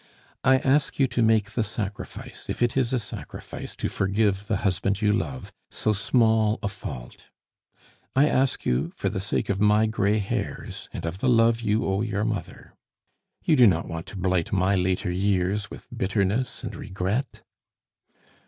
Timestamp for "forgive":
3.87-4.47